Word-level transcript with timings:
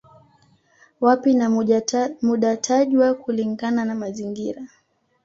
Wapi 1.01 1.33
na 1.33 1.49
muda 2.21 2.57
tajwa 2.57 3.13
kulingana 3.13 3.85
na 3.85 3.95
mazingira 3.95 4.61